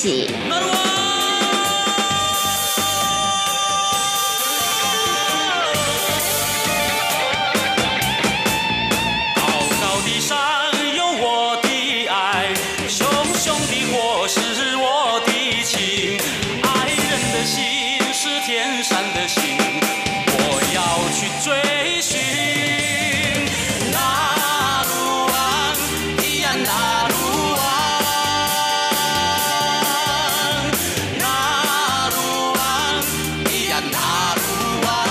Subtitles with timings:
[0.00, 0.39] 起。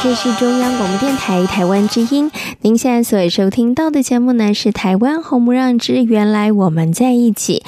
[0.02, 2.32] 这是中央广播电台台湾之音。
[2.62, 7.62] 您现在所收听到的节目呢，是《台湾红不让之原来我们在一起》。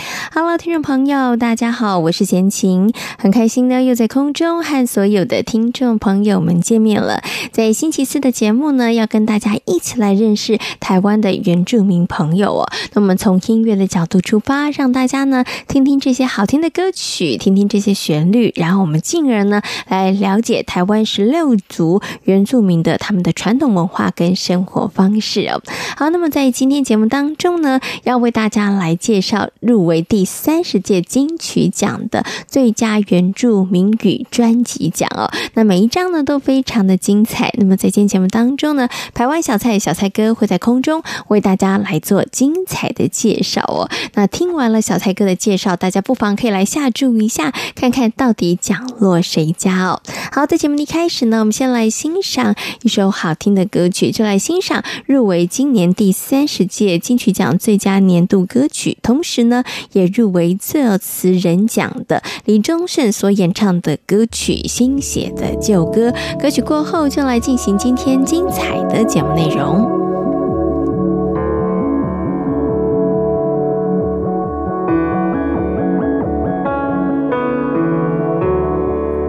[0.57, 7.21] 听众朋友，大家好，我是贤琴，很开心呢，又在空中和所有的听众朋友们见面了。
[7.53, 12.67] 在星期四的节目呢，要跟大家一起来认识台湾的原住民朋友哦。
[12.93, 25.61] 那么从音乐的角度出发，让大家呢听听这些好听的歌曲，听听这些旋律，然后我们进而呢来了解台湾十六族原住民的他们的传统文化跟生活方式哦。
[25.95, 35.29] 好，那么在今天节目当中呢，要为大家来介绍入围第三十届金曲奖的最佳原住民语专辑奖哦。
[35.53, 37.53] 那每一张呢都非常的精彩。
[37.59, 43.87] 那么在今天节目当中呢，排湾小蔡小蔡哥会在空中为大家来做精彩的介绍哦。
[44.15, 50.01] 那听完了小蔡哥的介绍，大家不妨可以来下注一下，看看到底奖落谁家哦。
[50.31, 66.09] 好，在节目的一开始呢，我们先来欣赏一首好听的歌曲，就来欣赏入围今年第三十届金曲奖最佳年度歌曲，同时呢也入围作词人奖的李宗盛所演唱的歌曲《新写的旧歌》。
[66.39, 70.01] 歌曲过后就来进行今天精彩的节目内容。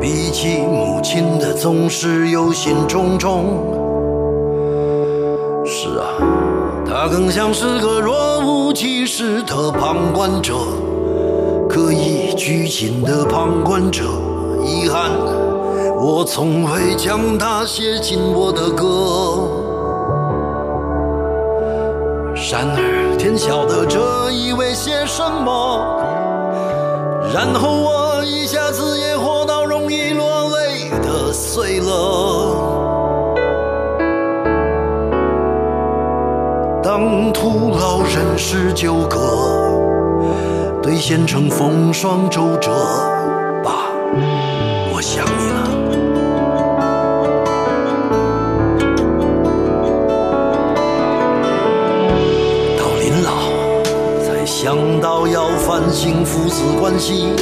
[0.00, 4.01] 比起母亲的总是忧心忡忡。
[5.64, 6.06] 是啊，
[6.84, 10.54] 他更像是个若无其事的旁观者，
[11.68, 14.02] 刻意拘谨的旁观者。
[14.64, 15.10] 遗憾，
[15.96, 19.48] 我从未将他写进我的歌。
[22.50, 26.02] 然而天晓得这意味些什么，
[27.32, 32.31] 然后我一下子也活到容易落泪的岁了。
[36.94, 39.18] 当徒劳人世纠葛，
[40.82, 42.70] 兑现成风霜周折，
[43.64, 43.86] 爸，
[44.92, 45.60] 我想你了。
[52.76, 53.40] 到临老
[54.22, 57.32] 才想到要反省父子关系。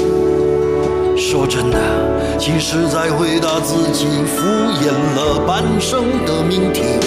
[1.16, 4.46] 说真的，其实在回答自己敷
[4.80, 6.99] 衍了半生的命题。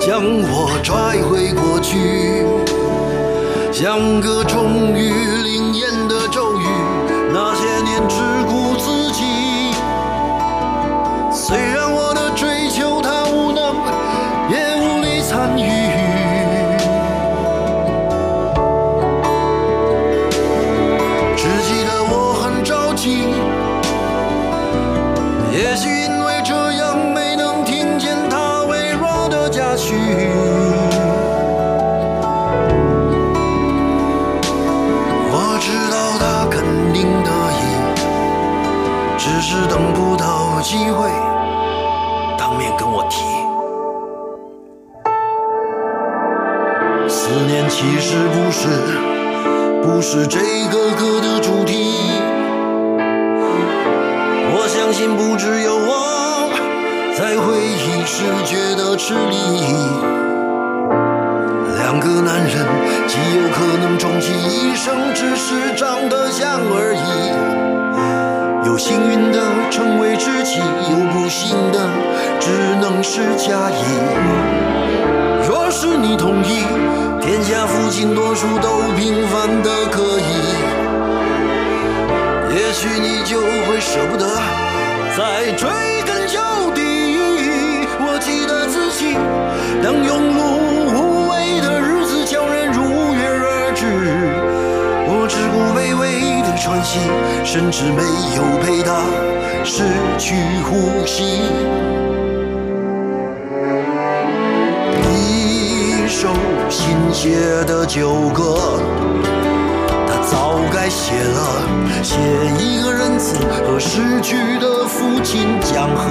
[0.00, 2.46] 将我拽回过去，
[3.70, 5.12] 像个终于
[5.42, 6.64] 灵验的咒语。
[7.32, 8.16] 那些年之
[96.90, 96.98] 息，
[97.44, 98.02] 甚至没
[98.34, 99.04] 有陪他
[99.62, 99.84] 失
[100.18, 100.34] 去
[100.64, 101.40] 呼吸。
[105.08, 106.28] 一首
[106.68, 108.82] 新写的旧歌，
[110.08, 111.62] 他早该写了，
[112.02, 112.16] 写
[112.58, 116.10] 一个仁慈和逝去的父亲讲和。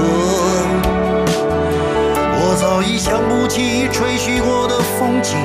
[2.41, 5.35] 我早已想不起吹嘘过的风景，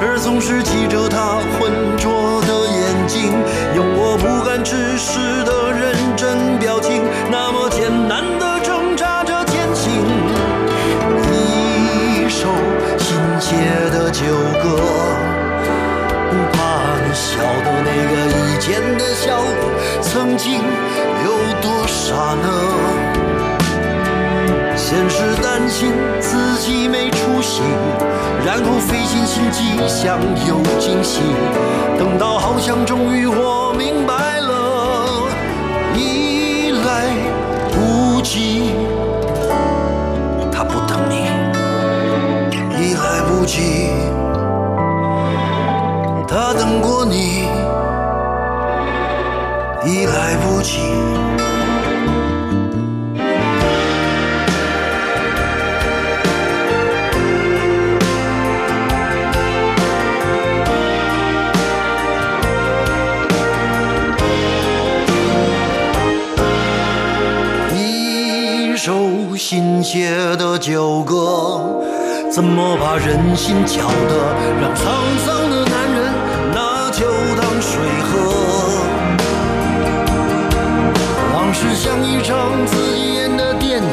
[0.00, 2.10] 而总是记着他浑浊
[2.48, 3.30] 的眼睛，
[3.76, 9.92] 用我不敢直视的认真表情，那么艰难的挣扎着前行。
[11.28, 12.48] 一首
[12.96, 13.52] 新写
[13.92, 14.24] 的旧
[14.64, 14.80] 歌，
[16.30, 17.36] 不怕你笑
[17.66, 18.12] 的那个
[18.48, 20.54] 以前的小我，曾经
[21.24, 21.28] 有
[21.60, 23.07] 多傻呢？
[24.88, 27.60] 先是担心自己没出息，
[28.42, 31.20] 然后费尽心机想有惊喜，
[31.98, 35.28] 等到好像终于我明白了，
[35.94, 37.04] 已来
[37.70, 38.70] 不及。
[40.50, 41.26] 他不等你，
[42.80, 43.90] 已来不及。
[46.26, 47.44] 他等过你，
[49.84, 50.97] 已来不及。
[69.50, 71.58] 新写的旧歌。
[72.30, 74.12] 怎么把人心搅得
[74.60, 74.84] 让沧
[75.24, 76.12] 桑的男人
[76.52, 77.06] 拿酒
[77.40, 78.12] 当水喝？
[81.32, 83.88] 往事像一场自己演的电影，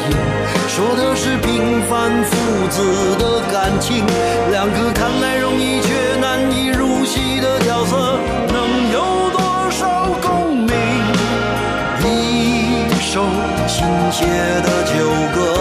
[0.67, 4.05] 说的是平凡父子的感情，
[4.51, 7.57] 两个看来容易却难以入戏的
[14.15, 15.53] 写的旧歌。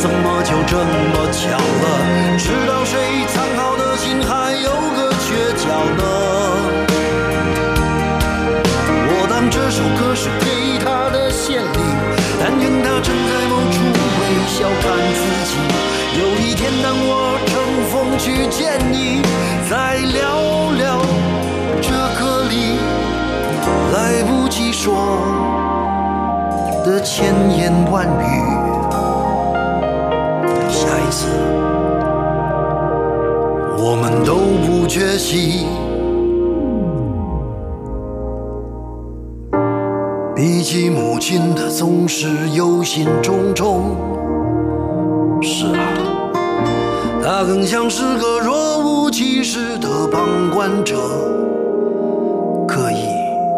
[0.00, 2.73] 怎么就这么巧了？
[27.24, 28.22] 千言万语。
[30.68, 31.26] 下一次
[33.78, 34.34] 我们都
[34.66, 35.64] 不缺席，
[40.36, 43.80] 比起母亲的总是忧心忡忡。
[45.40, 45.80] 是啊，
[47.24, 50.94] 他更像是个若无其事的旁观者，
[52.68, 53.06] 刻意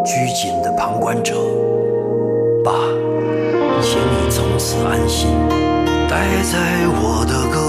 [0.04, 1.34] 拘谨的旁观者。
[4.65, 5.29] 你从此安心，
[6.09, 7.59] 待在我的歌。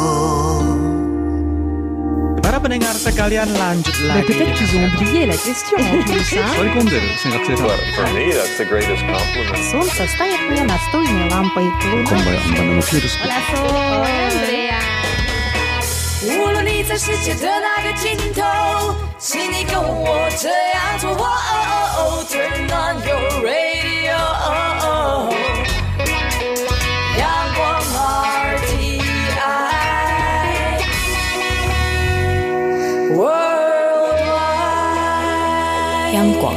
[2.62, 4.22] Pendengar sekalian lanjut lagi.
[4.22, 6.46] Peut-être qu'ils ont oublié la question en plus, hein?
[7.96, 9.58] For me, that's the greatest compliment.
[9.68, 11.66] Солнце стоит мне настольной лампой.
[12.06, 12.38] Hola,
[12.86, 13.02] Sol.
[14.06, 14.78] Andrea.
[16.22, 21.10] 无论你在世界的哪个尽头，请你跟我这样做。
[22.30, 24.14] Turn on your radio.
[36.27, 36.53] 央广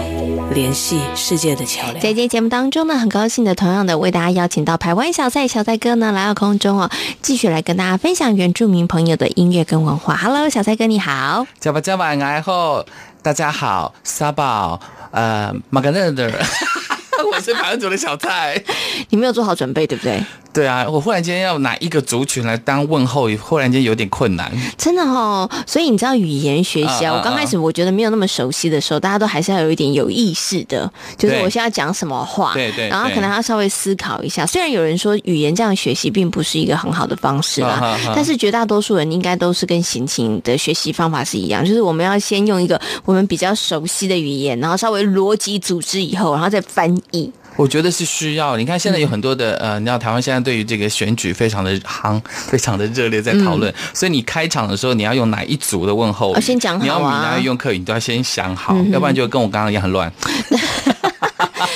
[0.53, 1.95] 联系世界的桥梁。
[1.95, 6.91] 在今天节目当中呢，很高兴的，同样的为大家邀请到台湾小赛小赛哥呢来到空中哦，
[7.23, 10.17] 继续来跟大家分享原住民朋友的音乐跟文化。
[10.17, 11.47] Hello，小赛哥你好。
[11.61, 12.85] 加巴加巴，然后，
[13.23, 14.81] 大家好，沙宝，
[15.12, 16.27] 呃，马格勒的，
[17.29, 18.62] 我是排湾族的小菜。
[19.11, 20.23] 你没有做好准备，对不对？
[20.52, 24.50] 对啊，我忽然间要拿一个族群来当问候，忽然间有点困难。
[24.76, 34.44] 真的哦，所以你知道语言学习啊，我刚开始我觉得没有那么熟悉的时候，大家都还是要有一点有意识的，就是我现在讲什么话，对对，然后可能要稍微思考一下。
[34.44, 47.29] 虽然有人说语言这样学习并不是一个很好的方式啦，但是绝大多数人应该都是跟行情的学习方法是一样，就是我们要先用一个我们比较熟悉的语言，然后稍微逻辑组织以后，然后再翻译。
[47.61, 48.57] 我觉得是需要。
[48.57, 53.75] 你看现在有很多的、嗯、呃，你知道台湾现在对于这个选举非常的夯， 非常的热烈在讨论、嗯。
[53.93, 56.40] 所以你开场的时候你要用哪一组的问候我？
[56.40, 56.83] 先讲好啊。
[56.83, 60.11] 你要闽南语用客语，你都要先想好，嗯、要不然就跟我刚刚一样很乱。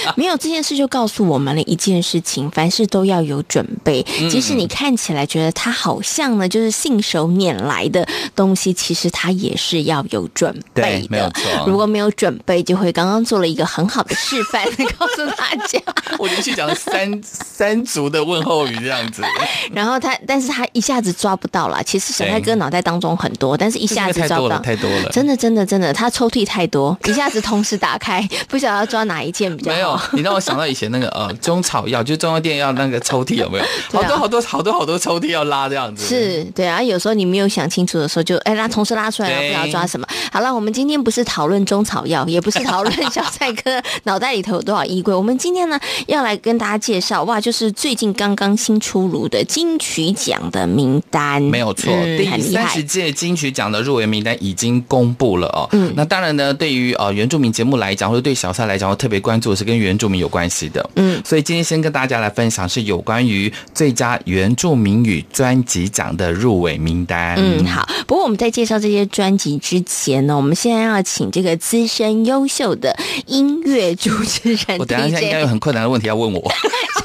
[0.17, 4.03] 没有这件事就告诉我们了一件事情，凡事都要有准备。
[4.31, 10.89] 即使你看起来觉得它好像呢，就是信手拈来的东西，其实它也是要有准备的。
[10.89, 11.65] 对，没有错。
[11.67, 14.65] 如果没有准备，就会刚刚做了一个很好的示范，
[14.99, 15.81] 告诉大家。
[16.19, 19.23] 我连续讲了三三足的问候语这样子，
[19.73, 21.83] 然后他，但是他一下子抓不到了。
[21.83, 25.11] 其实小泰哥脑袋当中很多，但是一下子抓不到，太多了，太多了。
[25.11, 29.77] 真的，真的，真的，他抽屉太多，一下子同时打开，不晓得要抓哪一件比较好。
[29.77, 29.94] 没有。
[30.13, 33.65] 你让我想到以前那个呃中草药，就中药店要那个抽屉有没有？
[33.93, 36.05] 好多好多好多好多抽屉要拉这样子。
[36.07, 40.07] 是，对啊，有时候你没有想清楚的时候就，就哎拉同时拉出来了，不知道抓什么。
[40.33, 45.15] 好了，我们今天不是讨论中草药，也不是讨论小蔡哥 脑袋里头有多少衣柜。
[45.15, 51.41] 我们今天呢要来跟大家介绍哇，就是最近刚刚新出炉的金曲奖的名单。
[51.43, 55.69] 没有错，嗯、第三十届金曲奖的入围名单已经公布了哦。
[55.73, 67.35] 嗯，那当然呢，对于呃原住民节目来讲，或者对小蔡来讲，我特别关注的是跟原住民有关系的，嗯，所以今天先跟大家来分享是有关于最佳原住民语专辑奖的入围名单。
[67.39, 67.87] 嗯，好。
[68.07, 76.53] 不过我们在介绍这些专辑之前呢，我们现在要请这个资深优秀的音乐主持人，我等一下应该有很困难的问题要问我。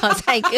[0.00, 0.50] 小蔡哥，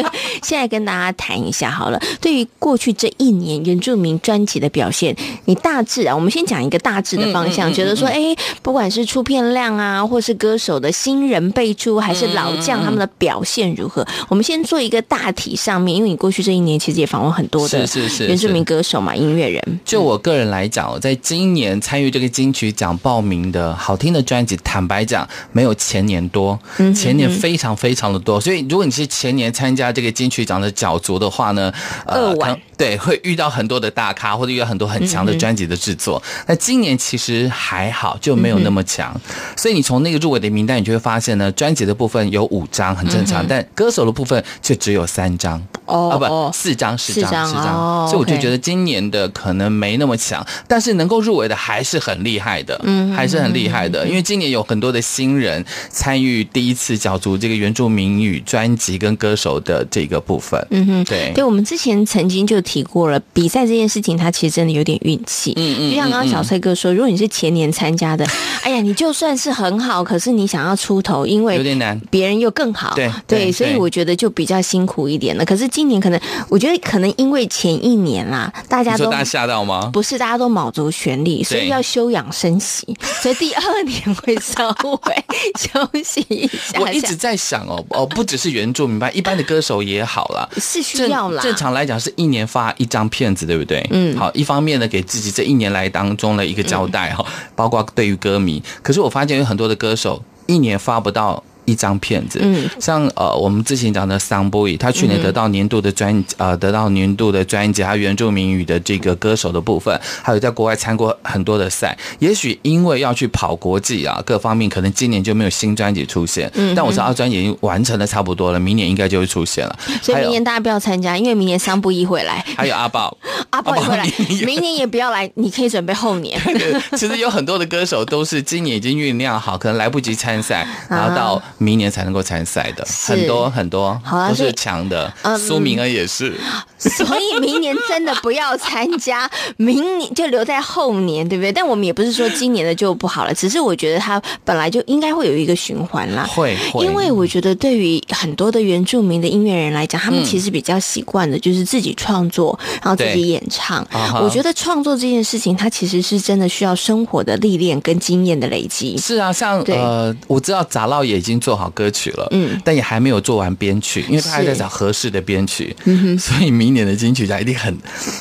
[0.42, 2.00] 现在跟大家谈一下好了。
[2.20, 14.06] 对于过去这一年原住民专辑的表现，你大致啊，我们先讲一个大致的方向，嗯嗯嗯嗯、觉得说，哎，不管是出片量啊，或是歌手的新人辈出，还是老将他们的表现如何？
[14.28, 19.80] 我们先做一个大体上面，因为你过去这一年其实也访问很多的是是是原住民歌手嘛，音乐人。
[19.84, 26.58] 就我个人来讲，在今年参与这个金曲奖报名的好听的专辑，坦白讲，没有前年多，
[26.94, 28.40] 前年非常非常的多。
[28.40, 31.72] 所以如果你是前年参加这个金曲奖的角逐的话呢，
[32.06, 32.34] 呃，
[32.82, 36.20] 对，会遇到很多的大咖，或者遇到很多很强的专辑的制作。
[36.48, 39.14] 那今年其实还好，就没有那么强。
[39.56, 45.64] 所以你从那个入围的名单，你就会发现呢，专辑的部分有五张，很正常，但歌手的部分却只有三张。
[45.86, 48.08] 哦，啊不，四张，四张，四张。
[48.08, 54.04] 所以我就觉得今年的可能没那么强，但是能够入围的还是很厉害的，嗯，还是很厉害的。
[54.08, 68.24] 因为今年有很多的新人参与第一次角逐这个原住民语专辑跟歌手的这个部分，嗯哼，对，对，我们之前曾经就提过了，比赛这件事情，它其实真的有点运气，嗯嗯，就像刚刚小蔡哥说，如果你是前年参加的，
[68.62, 75.44] 哎呀，你就算是很好，可是你想要出头，因为有点难，别人又更好，对对，所以我觉得就比较辛苦一点了。
[75.44, 79.90] 可是今年可能，我觉得可能因为前一年啦，大家都大家吓到吗？
[79.92, 82.86] 不是，大家都卯足全力，所以要休养生息，
[83.20, 85.24] 所以第二年会稍微
[85.60, 86.80] 休息一下。
[86.80, 91.42] 我一直在想哦哦，不只是原住民吧，一般的歌手也好啦，是需要啦。
[91.42, 93.82] 正常来讲是一年发一张片子，对不对？
[93.90, 97.24] 嗯，好，一方面呢，给自己这一年来当中的一个交代哈，
[97.56, 98.62] 包括对于歌迷。
[98.82, 101.42] 可是我发现有很多的歌手一年发不到。
[101.64, 111.96] 一张片子，嗯，像呃，我们之前讲的桑布伊，他去年得到年度的专呃，得到年度的专辑，还有原住民语的这个歌手的部分，还有在国外参过很多的赛。
[112.18, 116.50] 也许因为要去跑国际啊，各方面可能今年就没有新专辑出现。
[116.54, 119.78] 嗯，但我知道专辑已经完成的差不多了，明年应该就会出现了。
[120.02, 123.16] 所以明年大家不要参加，因为明年桑布伊会来，还有阿豹，
[123.50, 124.04] 阿豹也会来，
[124.44, 126.40] 明年也不要来，你可以准备后年。
[126.96, 131.42] 其实有很多的歌手都是今年已经酝酿好，可能来不及参赛， 然后到。
[131.58, 135.12] 明年才能够参赛的很多很多，都是强的。
[135.38, 136.34] 苏明恩也是，
[136.78, 141.52] 所以明年真的不要参加， 明年就留在后年，对不对？
[141.52, 146.24] 但我们也不是说今年的就不好了，只是我觉得他本来就应该会有一个循环啦。
[146.24, 153.86] 会，因为我觉得对于很多的原住民的音乐人来讲，他们其实比较习惯的就是自己创作，然后自己演唱。
[154.20, 158.96] 我觉得创作这件事情，它其实是真的需要生活的历练跟经验的累积。
[158.98, 161.52] 是啊，像呃，我知道杂烙也已经做。
[161.62, 167.78] 好歌曲了，嗯，但也还没有做完编曲，因为他还在找合适的编曲，嗯哼，所以明年的金曲奖一定很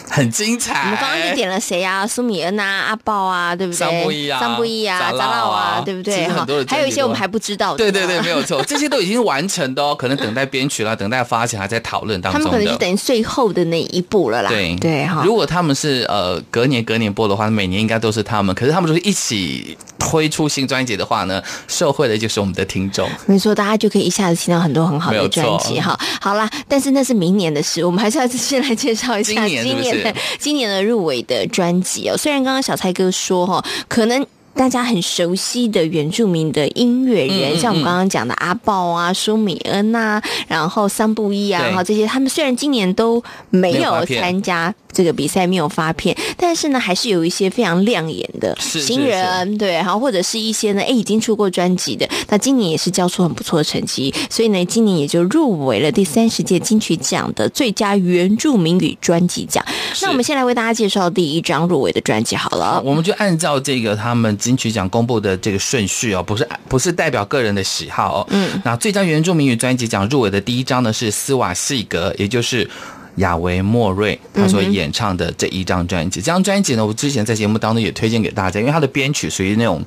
[0.10, 0.82] 很精彩。
[0.84, 2.06] 我们刚刚就点了谁啊？
[2.06, 3.78] 苏米恩啊，阿豹啊，对不对？
[3.78, 6.28] 桑布伊啊，桑布伊啊，扎老啊，对不对？
[6.28, 12.44] 哈，还有一些我们还不知道的，对对对，没有错， 这些都已经完成的哦，可能等待编曲了，等待发行，还在讨论当中。
[12.44, 14.50] 他们可能是等于最后的那一步了啦。
[14.50, 18.54] 对对哈，如果他们是呃隔年隔年播的话，每年应该都是他们。
[18.54, 23.10] 可是他们如果一起推出新专辑的话呢，受惠的就是我们的听众。
[23.26, 24.02] 没错，大家就可以。
[24.02, 32.18] 一下子听到很多很好的专辑哈，好啦，但是那是明年的事，我们还是要先来介绍一下今年的今年的入围的专辑哦。
[32.18, 34.26] 虽然刚刚小蔡哥说哈，可能。
[34.54, 59.64] 大家很熟悉的原住民的音乐人，嗯嗯嗯像我们刚刚讲的阿豹啊、舒米恩啊，然后桑布伊啊，然后这些，他们虽然今年都没有参加这个比赛，没有发片，但是呢，还是有一些非常亮眼的新人，是是是对，然后或者是一些呢，哎，已经出过专辑的，那今年也是交出很不错的成绩，所以呢，今年也就入围了第三十届金曲奖的最佳原住民语专辑奖。
[60.02, 64.32] 那我们先来为大家介绍第一张入围的专辑好了，我们就按照这个他们。
[64.42, 68.28] 金曲奖公布的这个顺序哦，不是不是代表个人的喜好哦。
[68.32, 72.68] 嗯，那最佳原住民语专辑奖入围的第一张呢是斯瓦西格，也就是
[73.16, 76.20] 亚维莫瑞他所演唱的这一张专辑。
[76.20, 79.84] 这张专辑呢，我之前在节目当中也推荐给大家，因为它的编曲属于那种。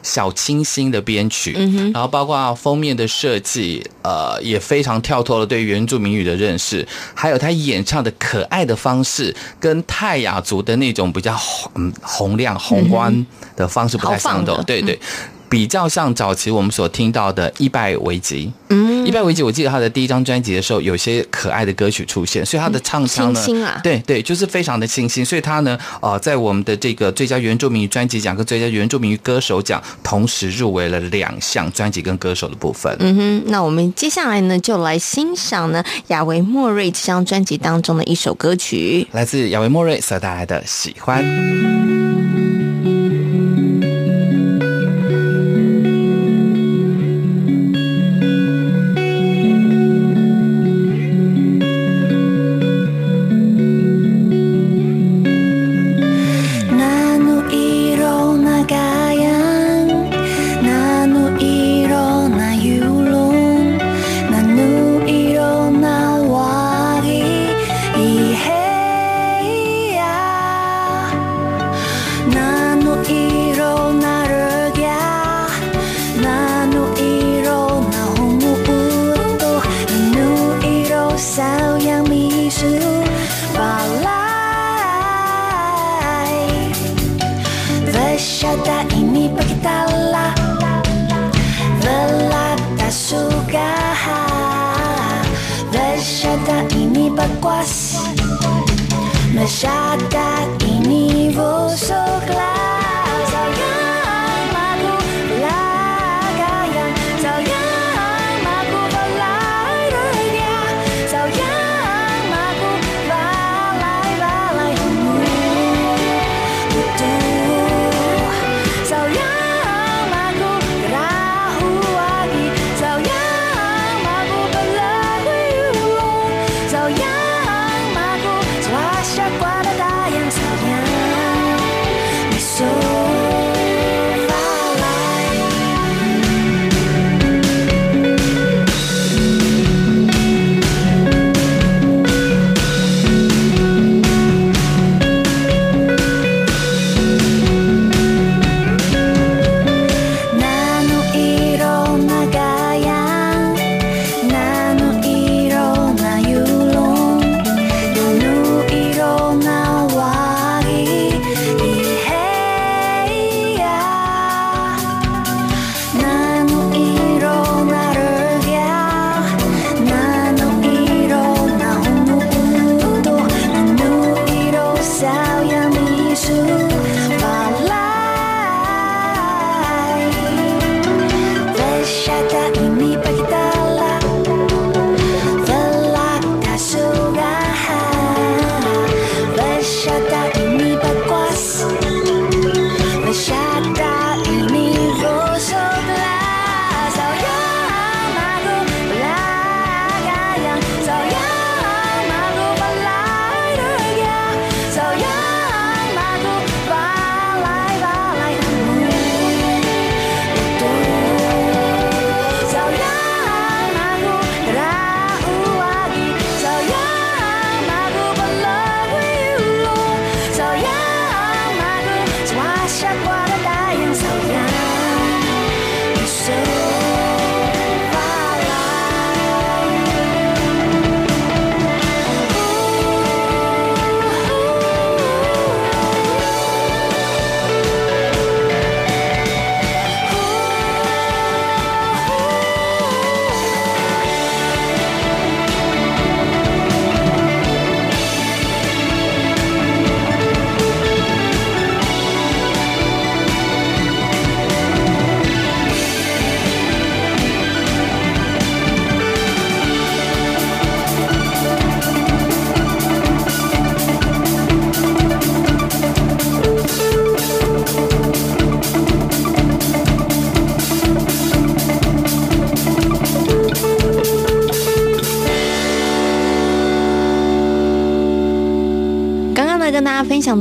[0.00, 1.52] 小清新的编曲，
[1.92, 11.36] 然后包括封面的设计，呃，也非常跳脱了对原住民语的认识，还有他演唱的可爱的方式，跟泰雅族的那种比较
[11.74, 14.98] 嗯洪亮宏观的方式不太相同，对对。
[15.48, 32.94] 比较像早期我们所听到的一拜维吉，嗯，伊拜维吉，我记得他的第一张专辑的时候，有些可爱的歌曲出现，所以他的唱腔呢，对对，就是非常的清新，所以他呢，呃，在我们的这个最佳原住民语专辑奖跟最佳原住民语歌手奖同时入围了两项专辑跟歌手的部分。
[33.00, 41.24] 嗯哼，那我们接下来呢，就来欣赏呢亚维莫瑞这张专辑当中的一首歌曲，来自亚维莫瑞所带来的《喜欢》。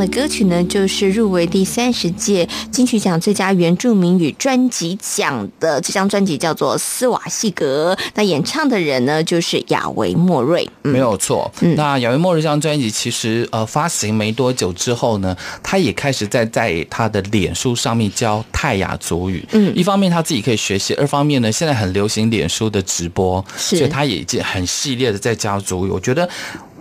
[0.07, 11.51] 的歌曲呢，就是入围第三十届金曲奖最佳原住民语专辑奖的这张专辑叫做《斯瓦西格》，那演唱的人呢就是亚维莫瑞，嗯、没有错。
[11.61, 19.45] 嗯、那亚维莫瑞这张专辑其实呃发行没多久之后呢，他也开始在在他的脸书上面教泰雅族语。
[19.51, 25.89] 嗯，一方面他自己可以学习，二方面呢，现在很流行脸书的直播，所以他也已经很系列的在教族语。
[25.89, 26.27] 我觉得。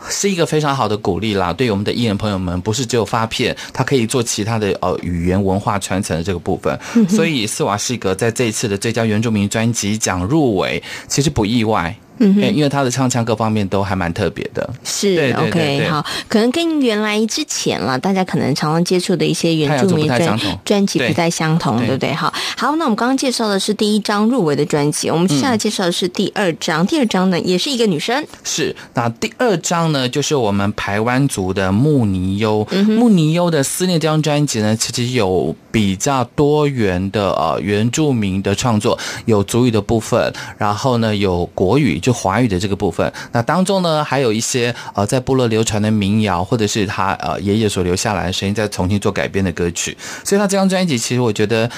[0.08, 6.78] 是一个非常好的鼓励啦，对于我们的艺人朋友们，不是只有发片，他可以做其他的呃语言文化传承的这个部分。
[7.08, 11.96] 所以斯瓦西格在这一次的最佳原住民专辑奖入围，其实不意外。
[12.18, 15.76] 嗯，因为他的唱腔各方面都还蛮特别的，是对对对对。
[15.80, 21.88] OK 好，可能跟原来之前了，大家可能常常接触的一些原住民专专辑不太相同，对。
[21.88, 22.14] 不对？
[22.14, 42.00] 好，好，那我们刚刚介绍的是第一张入围的专辑，我们接下来介绍的是第二张，嗯、第二张呢也是一个女生，是那第二张呢就是我们台湾族的穆尼优，穆尼优的思念这张专辑呢，其实有比较多元的呃原住民的创作，有族语的部分，然后呢有国语。
[42.06, 49.98] 就华语的这个部分，那当中呢，还有一些呃在部落流传的民谣，或者是他呃爷爷所留下来的声音，再重新做改编的歌曲。
[50.22, 51.68] 所以他这张专辑，其实我觉得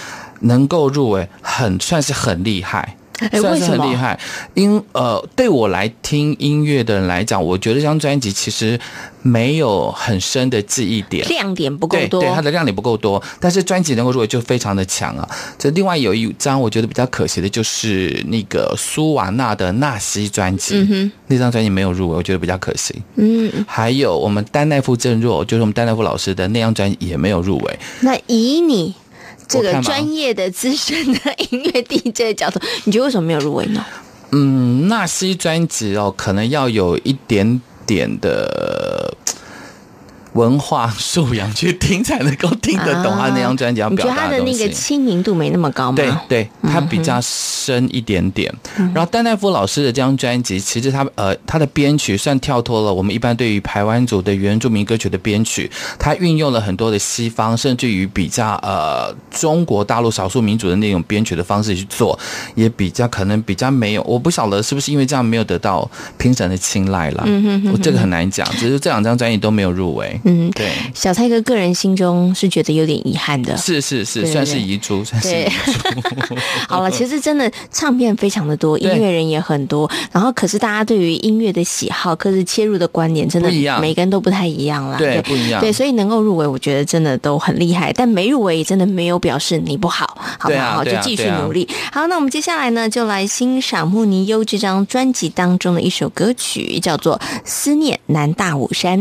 [0.40, 2.97] 能够入围，很算是很厉害。
[3.40, 4.18] 算是很厉害，
[4.54, 8.78] 因呃，对我来听音乐的人来讲，我觉得这张专辑其实
[9.22, 13.20] 没有很深的记忆点，亮点不够多，对，对，它的亮点不够多。
[13.40, 15.28] 但是专辑能够入围就非常的强啊。
[15.58, 22.94] 这另外有一张我觉得比较可惜的就是那个苏瓦纳的纳西专辑，那张专辑没有入围，我觉得比较可惜。
[23.16, 27.78] 嗯，还有我们丹奈夫郑若，就是我们丹奈夫老师的那张专辑也没有入围。
[28.00, 28.94] 那以你。
[29.48, 33.84] 这个专业的资深的音乐 DJ 的角度，你觉得为什么没有入围呢？
[34.30, 39.16] 嗯，纳西专辑哦，可能要有一点点的。
[40.38, 44.52] 文化素养去听才能够听得懂他那张专辑要表达的东西。
[44.52, 45.96] 你觉得他的那个亲民度没那么高吗？
[45.96, 48.48] 对对，他比较深一点点。
[48.76, 62.16] 嗯、然后丹奈夫老师的这张专辑，其实他呃他的编曲算跳脱了我们一般对于台湾族的原住民歌曲的编曲，他运用了很多的西方，甚至于比较呃中国大陆少数民族的那种编曲的方式去做，
[62.54, 67.24] 也比较可能比较没有，我不晓得是不是因为这样没有得到评审的青睐了。
[67.26, 70.20] 嗯哼，哼，哼，这个很难讲，只是这两张专辑都没有入围。
[70.28, 76.36] 嗯，对，小蔡哥个人心中是觉得有点遗憾的，是是是，算是遗珠，算是遗珠。
[76.68, 90.84] 好了，其实真的唱片非常的多，音乐人也很多，然后可是大家对于音乐的喜好，可是切入的观点真的每个人都不太一样啦，对，不一样，对，所以能够入围，我觉得真的都很厉害，但没入围也真的没有表示你不好，好不好？
[90.84, 91.66] 就继续努力。
[91.90, 99.00] 好，那我们接下来呢，就来欣赏穆尼优这张专辑当中的一首歌曲，叫做《思念南大武山》。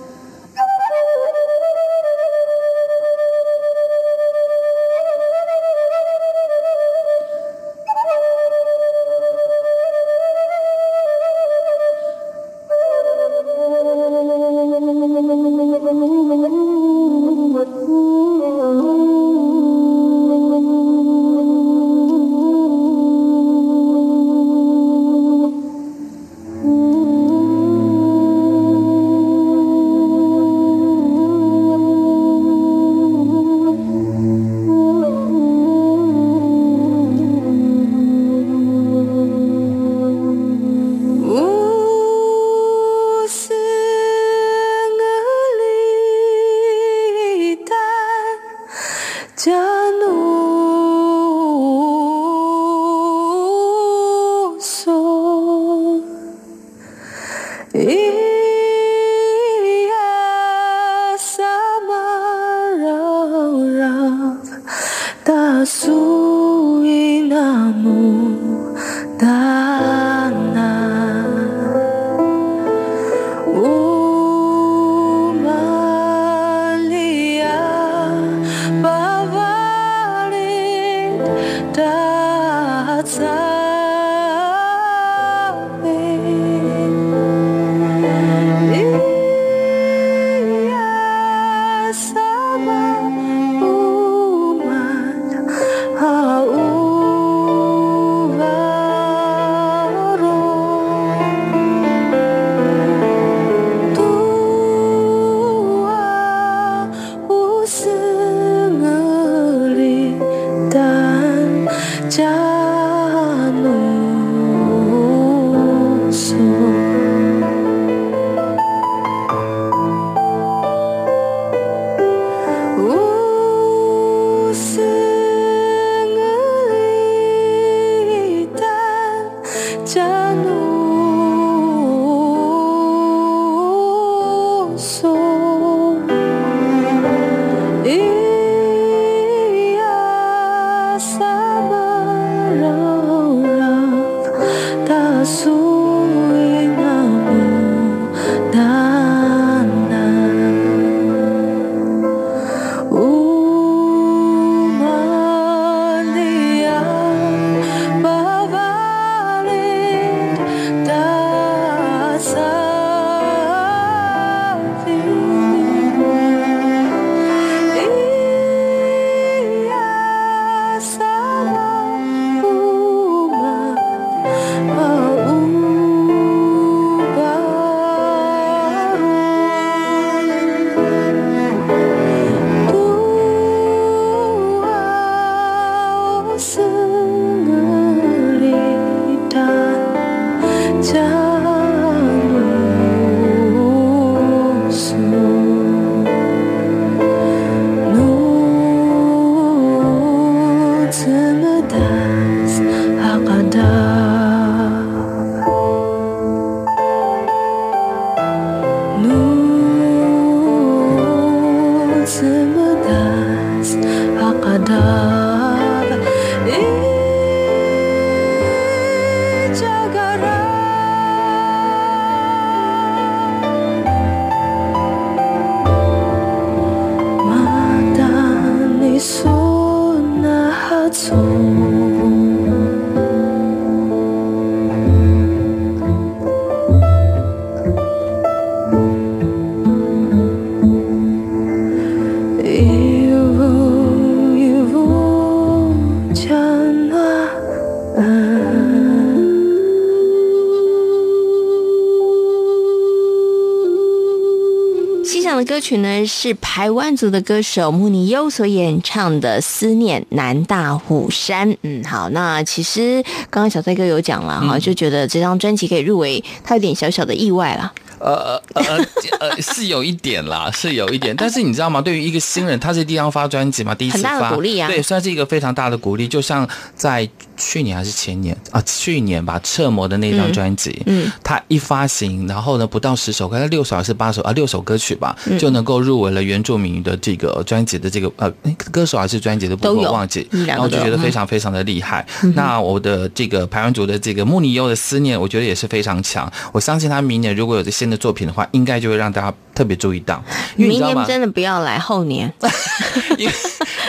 [256.01, 261.49] 呢是台湾族的歌手慕尼优所演唱的《思念南大虎山》。
[261.61, 267.71] 嗯，好，那其实刚刚小帅哥有讲了哈，就觉得这张专辑可以入围，他有点小小的意外了。
[268.01, 268.85] 呃呃呃
[269.19, 271.81] 呃，是有一点啦，是有一点，但是你知道吗？
[271.81, 276.07] 对于一个新人，他是第一张发专辑嘛，第一次发，鼓励啊，对，算是一个非常大的鼓励。
[276.07, 288.31] 就像在去年还是前年啊，去年吧，侧模的那张专辑，嗯，他一发行，然后呢，不到十首，可能六首还是八首啊，六首歌曲吧，就能够入围了原住民的这个专辑的这个呃
[288.71, 292.05] 歌手还是专辑的部分，忘记，然后就觉得非常非常的厉害。
[292.35, 296.31] 那我的这个排湾族的这个慕尼优的思念，我觉得也是非常强。
[296.51, 300.23] 我相信他明年如果有这新的作品的话，应该就会让大家特别注意到。
[300.55, 302.33] 明年真的不要来，后年，
[303.19, 303.33] 因为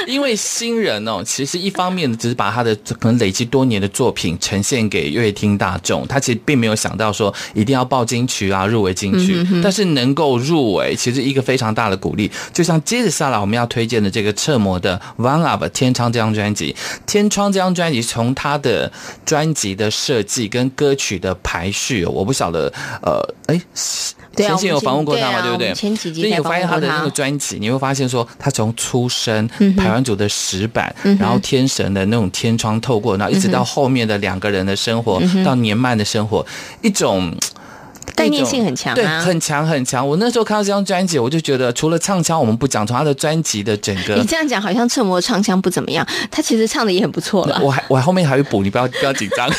[0.06, 9.46] 因为新人哦，其实一方面只是把他的可能累积多年的作品呈现给乐听大众，他其实并没有想到说一定要报金曲啊，入围金曲。
[9.62, 12.30] 但是能够入围，其实一个非常大的鼓励。
[12.52, 16.72] 就像接着下来我们要推荐的这个侧模的《One Up 天窗》这张专辑，
[17.06, 18.90] 《天窗》这张专辑从他的
[19.24, 23.60] 专辑的设计跟歌曲的排序，我不晓得，呃，哎。
[24.36, 25.42] 前期有访问过他嘛？
[25.42, 25.74] 对不对？
[26.14, 36.44] 所以你发现他的那个专辑，你会发现说，他从出生台湾族的石板，然后天神的那种天窗透过，然后一直到后面的两个人的生活，到年迈的生活，
[36.80, 37.34] 一种
[38.14, 40.06] 概念性很强，对，很强很强。
[40.06, 47.60] 我那时候看到这张专辑，我就觉得，除了唱腔我们不讲，从他的专辑的整个， 你这样讲好像侧模唱腔不怎么样，他其实唱的也很不错了。
[47.62, 49.48] 我还我后面还会补，你不要不要紧张。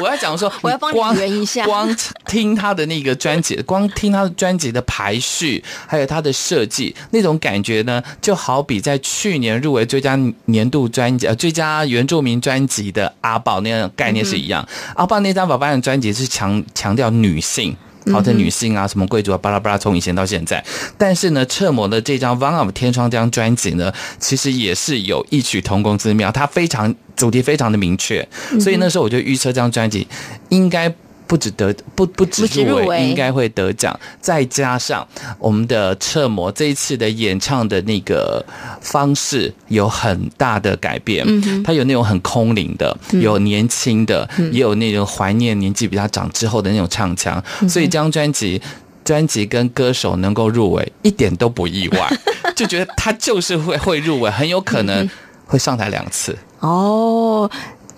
[0.00, 1.66] 我要讲说，我要帮你圆一下。
[1.66, 14.66] 光听他的那个专辑，光听他的专辑的排序，还有他的设计，那种感觉呢，就好比在去年入围最佳年度专辑、呃最佳原住民专辑的阿宝那样概念是一样。
[14.70, 17.69] 嗯、阿宝那张宝宝的专辑是强强调女性。
[18.12, 20.64] 好的女性啊，什么贵族啊，巴拉巴拉，从以前到现在。
[20.96, 28.26] 但是呢，侧模的这张《One of 天窗》这张专辑呢，其实也是有异曲同工之妙，它非常主题非常的明确，
[28.60, 30.06] 所以那时候我就预测这张专辑
[30.48, 30.94] 应该。
[31.30, 33.96] 不止得不不止入围，应该会得奖。
[34.20, 35.06] 再加上
[35.38, 38.44] 我们的侧模这一次的演唱的那个
[38.80, 47.40] 方式有很大的改变，嗯，他有那种很空灵的，有年轻的，也有那种怀念年纪比较长之后的那种唱腔。
[47.68, 48.60] 所以这张专辑
[49.04, 52.12] 专辑跟歌手能够入围一点都不意外，
[52.56, 55.08] 就觉得他就是会会入围，很有可能
[55.46, 56.36] 会上台两次。
[56.58, 57.48] 哦。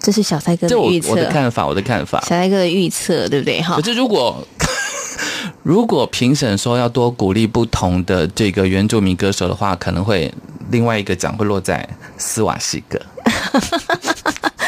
[0.03, 2.21] 这是小蔡哥的预测，我的看法，我的看法。
[2.23, 3.63] 小蔡哥的预测，对不对？
[3.63, 3.77] 哈。
[3.77, 4.47] 可是如果
[5.63, 10.33] 如果评审说要多鼓励不同的这个原住民歌手的话，可能会
[10.71, 11.89] 另外一个奖会落在
[12.19, 13.01] 斯瓦西哥。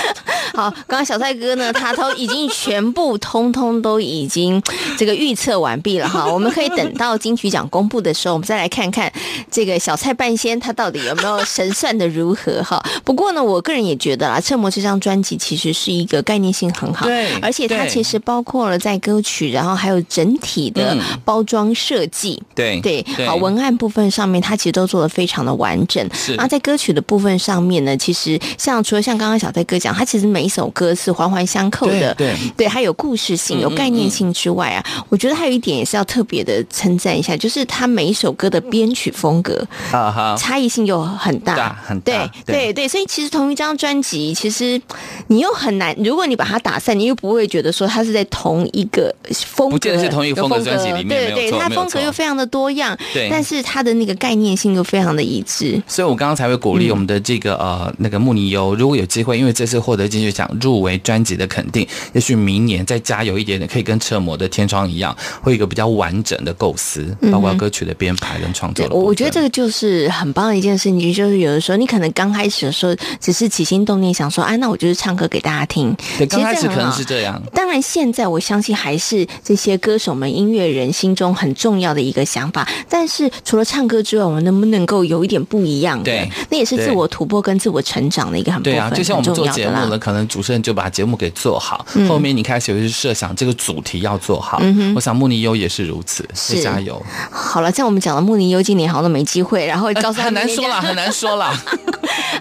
[0.54, 4.62] 好，刚刚小蔡哥呢，他都已经全部通通都已经
[4.96, 6.26] 这个预测完毕了哈。
[6.30, 9.12] 我们可以等到金曲奖公布的时候，我们再来看看
[9.50, 12.82] 这个小蔡半仙他到底有没有神算的如何哈。
[13.04, 26.08] 不过呢，我个人也觉得啦，侧模这张专辑其实是一个概念性很好，对，而且它其实包括了在歌曲，然后还有整体的包装设计，对对，好，文案部分上面它其实都做的非常的完整。
[26.12, 44.80] 是，然后在歌曲的部分上面呢，其实像除了像刚刚小蔡哥讲，他其实每一首歌是环环相扣的，对，对，它有故事性、有概念性之外啊，我觉得还有一点也是要特别的称赞一下，就是它每一首歌的编曲风格啊差异性又很大，很大，对，对，对，所以其实同一张专辑，其实
[45.28, 60.74] 你又很难，如果你把它打散，你又不会觉得说它是在同一个风格，不见得是同一个风格专辑里面，对，对，它风格又非常的多样，对，但是它的那个概念性又非常的一致，所以我刚刚才会鼓励我们的这个呃那个慕尼优，如果有机会，因为这次获得金曲奖入。
[60.84, 68.86] 围专辑的肯定，也许明年再加油一点点，可以跟车模的天窗一样，会有一个比较完整的构思，包括歌曲的编排跟创作。
[68.88, 75.96] 我觉得这个就是很棒的一件事情，就是有的时候你可能刚开始的时候只是起心动念想说，哎，那我就是唱歌给大家听。
[76.18, 77.40] 对，刚开始可能是这样。
[77.54, 82.68] 当然，现在我相信还是这些歌手们、音乐人心中很重要的一个想法。
[82.90, 86.04] 但是除了唱歌之外，我们能不能够有一点不一样的？
[86.04, 88.90] 对，那也是自我突破跟自我成长的一个很对啊。
[88.90, 94.58] 就像我们做节目了，可能主持人就把节目给做好，后面你开始会去设想这个主题要做好。
[94.62, 97.00] 嗯、我想慕尼优也是如此，是加油。
[97.30, 101.52] 好了，像我们讲了慕尼优今年好像都没机会，然后告诉 他、呃、很难说了，很难说了。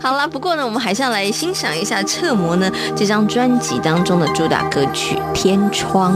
[0.02, 6.14] 好了，不过呢，我们还是要来欣赏一下侧模呢这张专辑当中的主打歌曲《天窗》。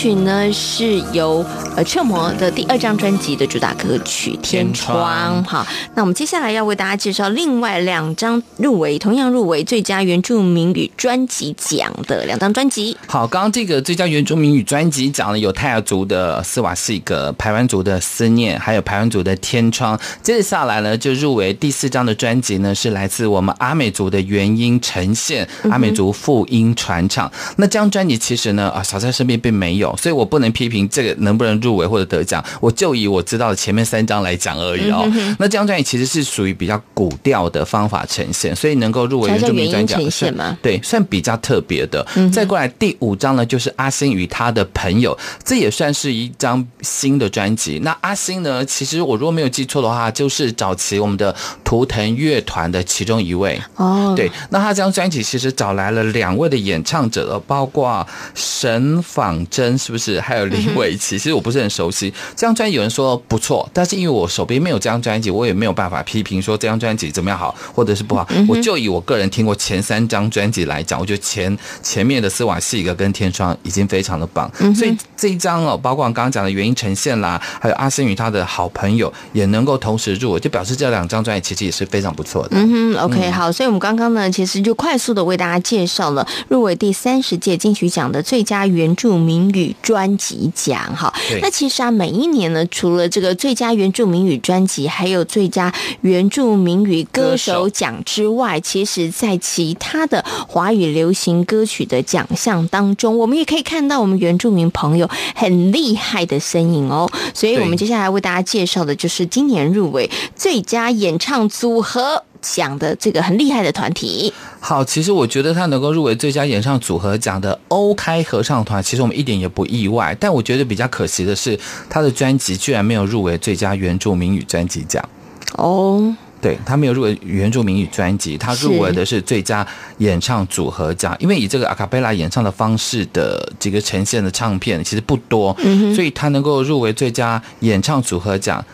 [0.00, 1.44] 曲呢，是由
[1.76, 5.44] 呃车模的第二张专辑的主打歌曲《天窗》。
[5.46, 12.94] 好，那我们接下来要为大家介绍另外两张入围，同样入围最佳原住民语专辑奖的两张专辑。
[13.06, 19.98] 好，刚刚这个最佳原住民语专辑奖呢，有泰雅族的斯瓦西格、排湾族的思念，还有排湾族的天窗。
[20.22, 27.32] 接着下来呢，就入围第四张的专辑呢，是来自我们阿美族的原音呈现，阿美族复音传唱。
[27.56, 35.10] 那这张专辑其实呢，啊，小蔡身边并没有，所以我不能批评这个能不能入围或者得奖，我就以我知道的前面三张来讲而已哦。
[35.38, 42.04] 那这张专辑其实是属于比较古调的方法呈现，所以能够入围原住民专辑奖，对，算比较特别的。
[42.16, 47.78] 嗯再过来第五张呢，就是阿星与他的朋友，这也算是一张新的专辑。
[47.80, 54.14] 那阿星呢，其实我如果没有记错的话，就是早期我们的图腾乐团的其中一位哦。
[54.16, 60.20] 对，那他这张专辑其实找来了两位的演唱者，包括沈仿真，是不是？
[60.20, 61.18] 还有林伟琪。
[61.18, 68.26] 其实我不是很熟悉这张专辑，有人说不错，但是因为我手边没有这张专辑，我也没有办法批评说这张专辑怎么样好，或者是不好。
[68.48, 82.50] 我就以我个人听过前三张专辑来讲，我觉得前前面的斯瓦西格跟天窗已经非常的棒，所以这一张哦，包括我刚刚讲的原因呈现啦，还有阿星与他的好朋友也能够同时入围，就表示这两张专辑其实也是非常不错的。
[82.52, 90.94] 嗯哼，OK，好，所以我们刚刚呢，其实就快速的为大家介绍了入围第三十届金曲奖的最佳原住民语专辑奖。
[90.94, 95.72] 哈，那其实啊，每一年呢，除了这个最佳原住民语专辑，还有最佳
[96.02, 97.68] 原住民语歌手。
[97.70, 107.10] 奖之外，其实在其他的华语流行歌曲的奖项当中，我们也可以看到我们原住民朋友很厉害的身影哦。
[107.34, 114.32] 所以，我们接下来为大家介绍的就是今年入围最佳演唱组合奖的这个很厉害的团体。
[114.60, 120.16] 好，其实我觉得他能够入围最佳演唱组合奖的欧开合唱团，其实我们一点也不意外。
[120.18, 121.58] 但我觉得比较可惜的是，
[121.88, 125.06] 他的专辑居然没有入围最佳原住民语专辑奖。
[125.54, 126.14] 哦。
[126.40, 129.66] 对，他没有入围原住民语专辑，他入围的是最佳
[129.98, 131.14] 演唱组合奖。
[131.20, 138.64] 因为以这个阿卡贝拉演唱的方式的这个呈现的唱片其实不多，嗯、所以他能够入围最佳演唱组合奖。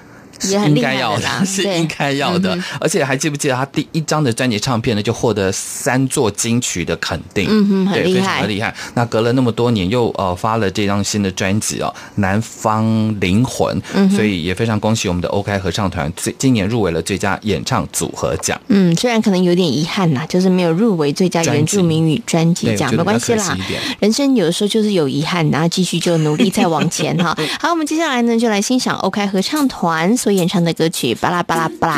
[0.40, 2.56] 是应该要的，是应该要的。
[2.80, 8.74] 而且还记不记得他第一张的专辑唱片呢，就获得三座金曲的肯定，嗯哼，很厉害，非常的厉害。
[8.94, 12.84] 那隔了那么多年，又呃发了这张新的专辑哦，《南方
[13.20, 18.60] 灵魂》，嗯所以也非常恭喜我们的 OK 合唱团，最今年入围了最佳演唱组合奖。
[18.68, 23.56] 嗯，虽然可能有点遗憾呐，就是没有入围最佳原住民语专辑奖，没关系啦。
[24.00, 27.36] 人生有的时候就是有遗憾，然后继续就努力再往前哈。
[27.60, 30.16] 好，我们接下来呢，就来欣赏 OK 合唱团。
[30.26, 31.94] 所演唱的歌曲巴拉巴拉巴拉。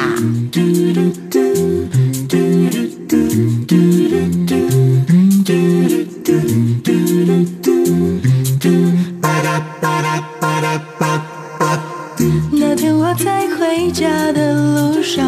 [12.52, 15.24] 那天我在回家的路上，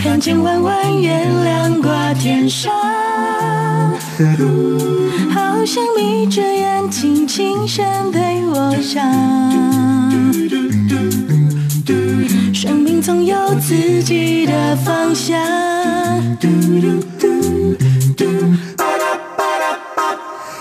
[0.00, 1.10] 看见弯弯月
[1.42, 2.72] 亮挂天上，
[5.30, 9.10] 好像眯着眼睛轻声对我讲，
[12.52, 15.40] 生命总有自己的方向。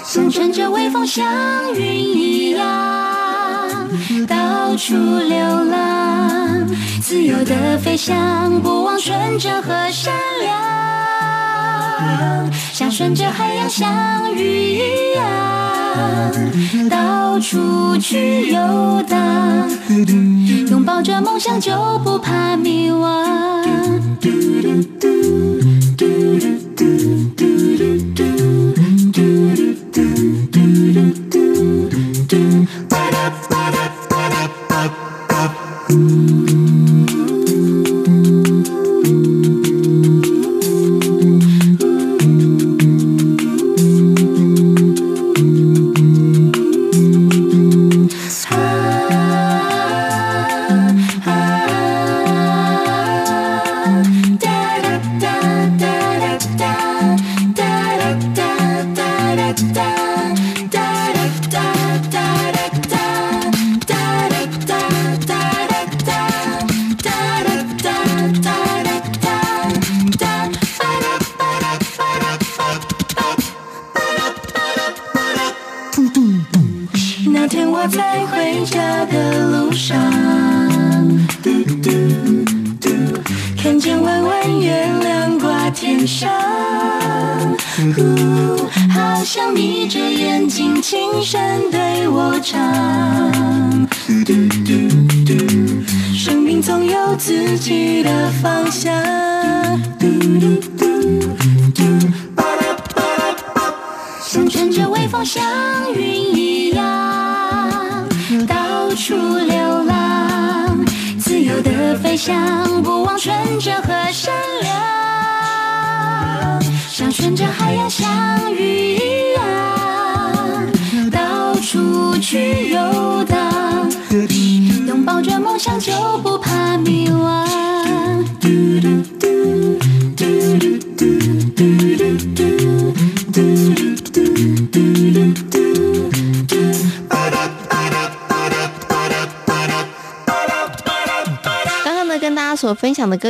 [0.03, 3.87] 像乘着微风，像云一样，
[4.27, 6.67] 到处流浪，
[7.01, 10.80] 自由的飞翔，不忘纯真和善良。
[12.73, 14.79] 像顺着海洋，像鱼一
[15.15, 16.31] 样，
[16.89, 19.69] 到处去游荡，
[20.69, 23.21] 拥抱着梦想，就不怕迷惘。
[24.21, 24.31] 分
[26.39, 26.85] 享的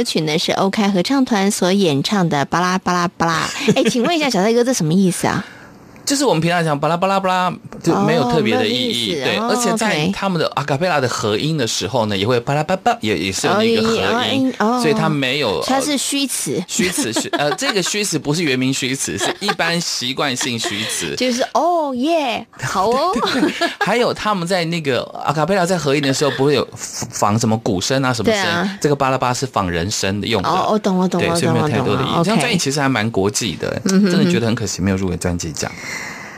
[0.01, 3.47] 歌曲呢是 OK 合唱团所演唱的巴拉巴拉巴拉。
[3.75, 5.45] 哎，请问一下小帅哥，这什么意思啊？
[6.03, 9.37] 就是我们平常讲巴拉巴拉巴拉就没有特别的意义，对。
[9.37, 23.11] 而且在他们的阿卡贝拉的合音的时候呢，也会巴拉巴拉，也也是有那个合音，所以它没有，它是虚词，虚词是呃，这个虚词不是原名虚词，是一般习惯性虚词， 就是哦耶，好哦。
[23.79, 30.49] 还有他们在那个阿卡贝拉在合音的时候，不会有仿什么鼓声啊什么声，这个巴拉巴是仿人声的用的。
[30.49, 32.17] 哦，我懂了，懂了，所以没有太多的意义。
[32.17, 35.71] 这张专辑其实还蛮国际的，真的觉得很可惜没有入围专辑奖。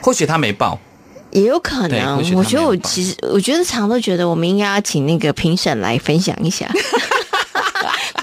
[0.02, 0.78] 或许他没报，
[1.34, 2.18] 也有可能。
[2.36, 6.70] 我觉得我其实，我觉得常都觉得我们应该要请那个评审来分享一下。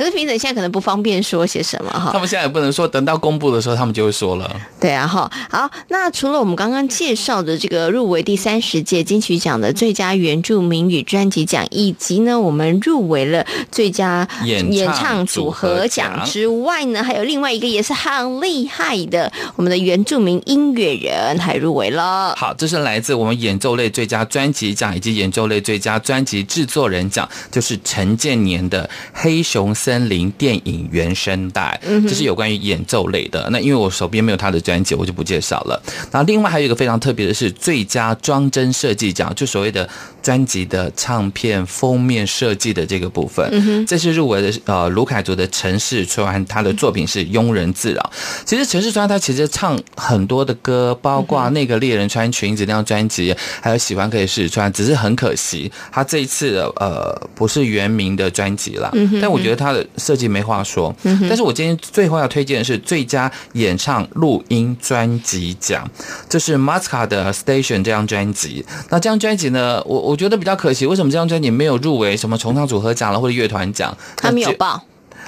[0.01, 2.09] 可是评审现在可能不方便说些什么哈。
[2.11, 4.51] 他们现在也不能说，等到公布的时候，他们就会说了。
[4.80, 5.70] 对啊，哈，好。
[5.88, 22.34] 那除了我们刚刚介绍的这个入围第三十届金曲奖的最佳原住民语专辑奖，以及呢，我们入围了最佳演唱组合奖之外呢，还有另外一个也是很厉害的，我们的原住民音乐人还入围了。
[22.36, 33.49] 好，这是来自我们演奏类最佳专辑奖以及演奏类最佳专辑制作人奖，就是陈建年的《黑熊森林》电影原声带，这是有关于演奏类的。
[33.51, 35.82] 那因为我手边没有他的专辑，我就不介绍了。
[36.11, 39.88] 然后另外还有一个非常特别的是最佳装帧设计奖，就所谓的
[40.22, 43.49] 专辑的唱片封面设计的这个部分。
[43.53, 48.12] 嗯、这是入围的呃卢凯族的陈世川，他的作品是《庸人自扰》。
[48.45, 58.93] 其实陈世川他其实唱很多的歌，包括那个猎人穿裙子那张专辑，还有喜欢可以试试穿，只是很可惜他这一次的呃不是原名的专辑了。
[59.20, 60.95] 但我觉得他的设计没话说。
[61.28, 65.89] 但是我今天最后要推荐的是最佳演唱录音专辑奖，
[66.28, 68.64] 这是 Masca 的 Station 这张专辑。
[68.89, 73.97] 那这张专辑呢，我我觉得比较可惜，为什么这张专辑没有入围什么重唱组合奖了或者乐团奖？
[74.16, 74.83] 他没有报。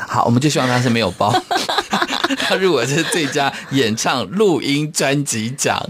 [0.08, 1.32] 好，我们就希望他是没有报。
[2.38, 5.80] 他入围是最佳演唱录音专辑奖。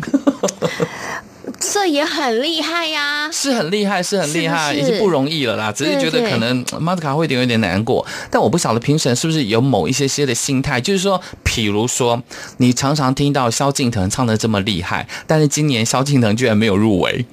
[1.82, 5.72] 这也很厉害呀，是很厉害，是很厉害，已经不容易了啦。
[5.72, 12.22] 只是觉得可能马斯卡会有点有点难过，但我不晓得评审是不是有某一些些的心态，就是说，譬如说，
[12.58, 17.26] 你常常听到萧敬腾唱的这么厉害，但是今年萧敬腾居然没有入围。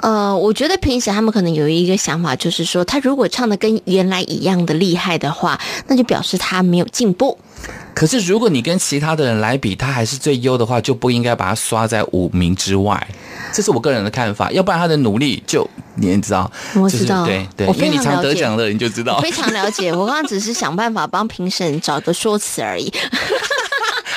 [0.00, 7.38] 呃，我觉得评审他们可能有一个想法，就是说，他如果唱的跟原来一样的厉害的话，那就表示他没有进步。
[7.94, 13.08] 可是，如果你跟其他的人来比，他还是最优的话，就不应该把他刷在五名之外。
[13.52, 19.18] 这是我个人的看法，要不然他的努力就你也知道，我知道，对对，因为你常得奖的，人就知道。
[19.20, 22.92] 非常了解，我刚刚只是想办法帮评审找个说辞而已。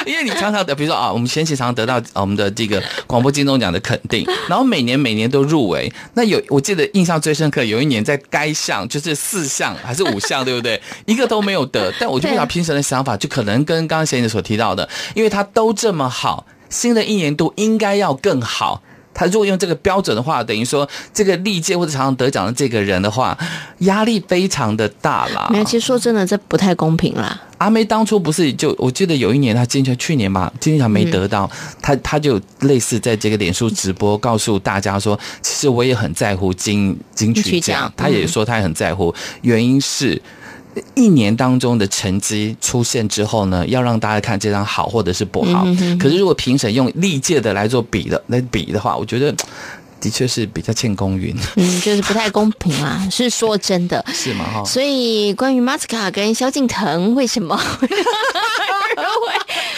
[0.09, 5.91] 因为你常常得，比如说啊，我们前期常常得到我们的这个广播金钟奖的肯定，然后每年每年都入围。
[6.15, 10.81] 那有我记得印象最深刻，有一年在该项就是四项还是五项，对不对？
[11.05, 11.93] 一个都没有得。
[11.99, 18.81] 但我就不知道评审的想法，就可能跟刚刚贤姐所提到的，因为他都这么好，新的一年度应该要更好。
[19.19, 23.37] 他如果用这个标准的话，等于说这个历届或者常常得奖的这个人的话，
[23.79, 25.49] 压力非常的大啦。
[25.51, 27.37] 没有，其实说真的，这不太公平啦。
[27.57, 31.51] 阿妹当初不是就我记得有一年她进去，去年吧，金曲奖没得到，
[31.81, 40.21] 她她就类似在这个脸书直播告诉大家说，其实我也很在乎金金曲奖，她也说她也很在乎，原因是。
[40.95, 45.65] 一年当中的成绩出现之后呢，要让大家看这张好或者是不好。
[45.99, 49.33] 可是如果评审用历届的来做比的来比的话，我觉得
[49.99, 51.35] 的确是比较欠公允。
[51.55, 54.03] 嗯，就是不太公平啦， 是说真的。
[54.13, 54.45] 是吗？
[54.53, 54.63] 哈。
[54.65, 57.59] 所以关于马斯卡跟萧敬腾为什么？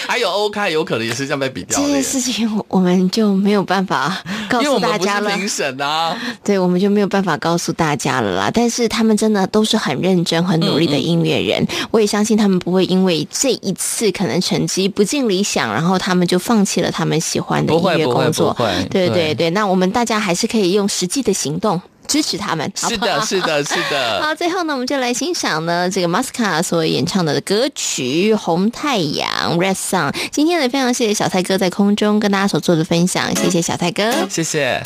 [0.07, 1.79] 还有欧开有可能也是这样被比掉。
[1.79, 5.29] 这件事情我们就没有办法告诉大家了。
[5.37, 8.51] 评审啊，对，我们就没有办法告诉大家了啦。
[8.53, 18.53] 但是他们真的都是很认真、很努力的音乐人，嗯嗯，我也相信他们不会因为这一次可能成绩不尽理想，然后他们就放弃了他们喜欢的音乐工作。
[18.89, 21.81] 对对对，那我们大家还是可以用实际的行动。
[22.07, 24.19] 支持他们，是的，是的，是的。
[24.21, 30.13] 好，最后呢，我们就来欣赏呢这个 Masca 所演唱的歌曲《红太阳》（Red Sun）。
[30.29, 34.83] 今天呢，非常谢谢小蔡哥在空中跟大家所做的分享，谢谢小蔡哥，谢谢。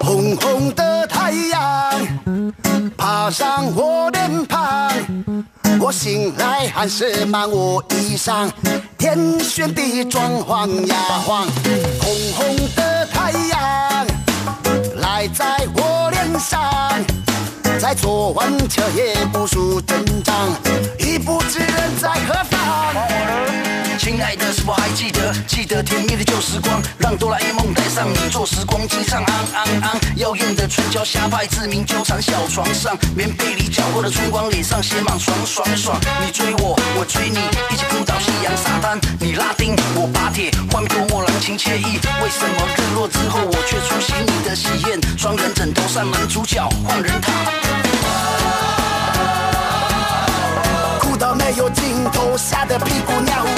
[0.00, 2.52] 红红的太阳
[2.96, 4.90] 爬上我脸庞，
[5.78, 8.50] 我醒来汗湿满我衣裳，
[8.96, 11.46] 天旋地转晃呀晃，
[12.00, 14.06] 红红的太阳。
[14.96, 16.60] 赖在我脸上，
[17.78, 20.34] 在昨晚彻夜不数阵仗，
[20.98, 21.68] 已不知人
[22.00, 22.96] 在何方。
[23.98, 25.32] 亲爱的，是否还记得？
[25.46, 36.00] 记得甜蜜的旧时光，让哆啦 A 梦带上你坐时光机上，昂昂昂，妖艳的唇角，下派志明纠缠小床上，棉被里搅过的春光，脸上写满爽爽爽。
[36.24, 37.38] 你追我，我追你，
[37.70, 38.98] 一起扑倒夕阳沙滩。
[39.18, 41.98] 你拉丁，我巴铁，换过我郎情妾意。
[42.22, 45.00] 为什么日落之后，我却出席你的喜宴？
[45.18, 47.12] 双人枕头上，男主角换人
[51.00, 51.16] 哭。
[51.16, 53.48] 到没有尽头，吓得屁股尿了。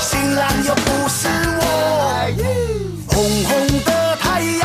[0.00, 1.62] 新郎又不是我，
[3.08, 3.14] 红
[3.44, 3.50] 红
[3.84, 4.64] 的太阳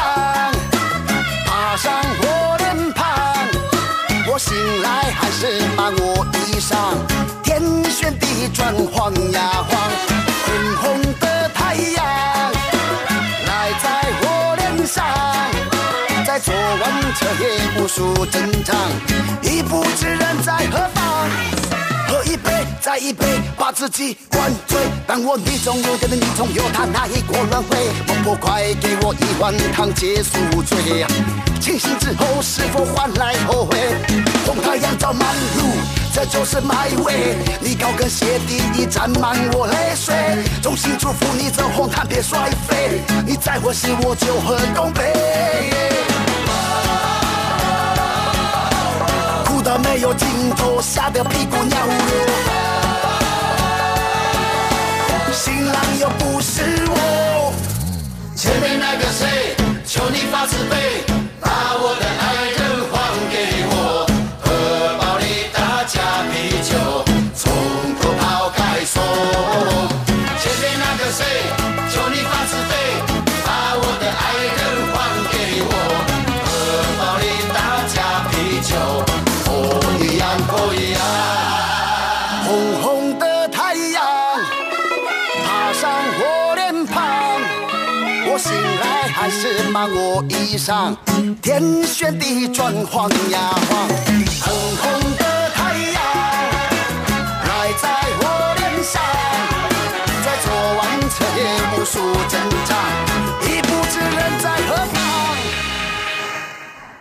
[1.46, 3.04] 爬上我脸庞，
[4.32, 6.76] 我醒来还是把我衣裳，
[7.44, 9.40] 天旋地转晃呀
[9.70, 9.72] 晃，
[16.32, 17.14] 在，昨晚。
[17.14, 18.74] 彻夜无数挣扎，
[19.42, 21.30] 已不知人在何方。
[22.08, 23.26] 喝一杯，再一杯，
[23.58, 24.80] 把自己灌醉。
[25.06, 27.78] 但我你中有的你中有他，哪一个轮回？
[28.08, 31.06] 婆婆快给我一碗汤解宿醉。
[31.60, 33.78] 清醒之后是否换来后悔？
[34.46, 35.64] 红太阳照满路，
[36.14, 37.36] 这就是 my way。
[37.60, 40.16] 你高跟鞋底已沾满我泪水，
[40.62, 43.02] 衷心祝福你走红毯别摔飞。
[43.28, 45.91] 你再欢喜我就喝东北，
[49.80, 51.96] 没有尽头，吓得屁股尿流。
[55.34, 57.54] 新郎又不是我，
[58.36, 59.56] 前面那个谁，
[59.86, 61.11] 求你发慈悲。
[90.22, 90.96] 我衣裳。
[91.42, 93.88] 天旋地转，晃呀晃，
[94.42, 94.84] 红红
[95.18, 95.96] 的太阳
[97.48, 98.24] 来在我
[98.58, 99.02] 脸上，
[100.24, 101.40] 在昨晚彻夜
[101.74, 102.00] 无数
[102.30, 102.76] 挣扎，
[103.48, 104.96] 已不知人在何方。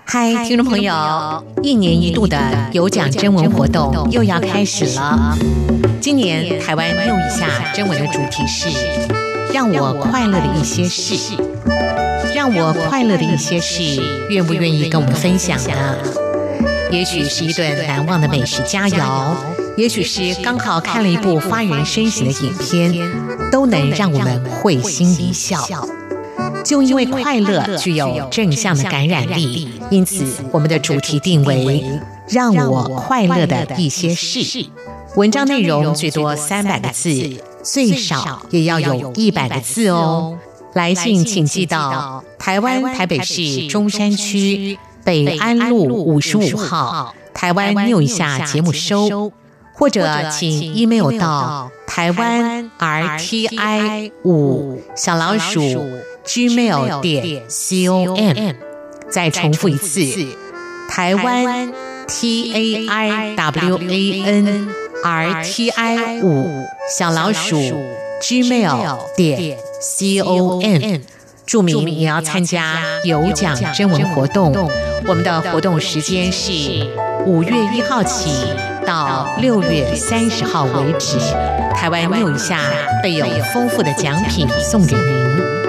[0.07, 2.39] 嗨，听众朋友，一年一度的
[2.73, 5.37] 有奖征文活动又要开始了。
[6.01, 8.71] 今年台湾又一下征文的主题是
[9.53, 11.37] “让我快乐的一些事”。
[12.35, 15.97] 让我快乐的一些事，愿不愿意跟我们分享呢？
[16.91, 19.35] 也许是一顿难忘的美食佳肴，
[19.76, 25.59] 也许是刚好看了一部发人深省的影片，都能让我们会心一笑。
[26.64, 31.85] 就因为快乐具有正向的感染力，因此我们的主题定为
[32.28, 34.66] “让我快乐的一些事”。
[35.16, 37.12] 文章内容最多三百个字，
[37.62, 40.39] 最少也要有一百个字哦。
[40.75, 49.33] 来信请寄到台湾台北市中山区北安路五十五号台湾 New 一下节目收，
[49.75, 55.61] 或者请 email 到台湾 RTI 五小老鼠
[56.25, 58.55] gmail 点 com。
[59.11, 60.01] 再重复一次，
[60.89, 61.73] 台湾
[62.07, 64.68] T A I W A N
[65.03, 66.64] R T I 五
[66.97, 67.57] 小老鼠
[68.21, 69.59] gmail 点。
[69.81, 71.01] C O M，
[71.47, 74.53] 注明你要参加有奖征文活动。
[75.07, 76.53] 我们的活动时间是
[77.25, 78.31] 五月一号起
[78.87, 81.18] 到六月三十号为止。
[81.75, 82.61] 台湾 New 一下
[83.03, 85.59] 备有丰富的奖品送给您。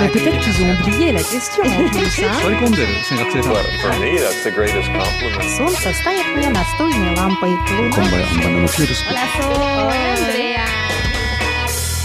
[0.00, 2.32] Mais peut-être qu'ils ont oublié la question en plus, hein?
[2.44, 5.48] Well, for me, that's the greatest compliment.
[5.56, 7.52] Солнце станет мне настольной лампой.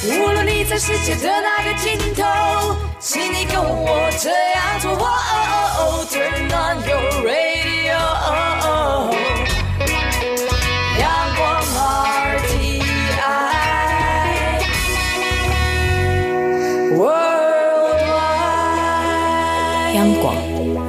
[0.05, 2.24] 无论你在世界的哪个尽头，
[2.99, 4.89] 请你跟我这样做。
[6.09, 6.32] Turn on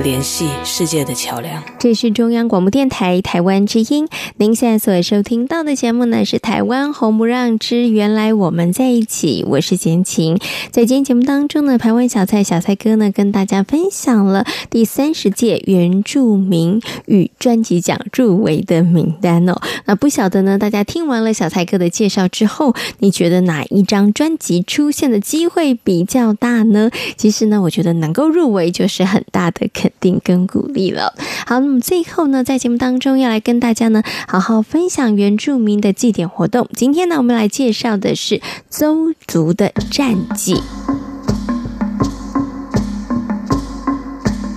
[0.05, 1.63] 联系世界的桥梁。
[1.79, 4.07] 这是中央广播电台台湾之音。
[4.37, 9.43] 您现在所收听到的节目呢，是《台湾红不让之原来我们在一起》。
[9.49, 10.37] 我是简晴。
[10.69, 19.59] 在今天节目当中呢，台湾小蔡小蔡哥呢，跟大家分享了第三十届原住民与专辑奖入围的名单哦。
[19.85, 26.91] 那不晓得呢，大家听完了小蔡哥的介绍之后，你觉得哪一张专辑出现的机会比较大呢？
[27.17, 31.13] 其实呢，我觉得能够入围就是很大的肯定跟鼓励了。
[31.45, 36.67] 好，那么最后呢，在节目当中要来跟大家呢好好分享原住民的祭典活动。
[36.73, 40.61] 今天呢，我们来介绍的是邹族的战绩。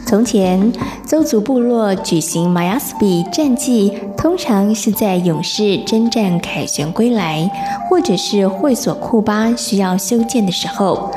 [0.08, 0.72] 从前，
[1.04, 7.46] 邹族部落举行马雅斯比战祭，通常是在勇士征战凯旋归来，
[7.90, 11.10] 或者是会所库巴需要修建的时候，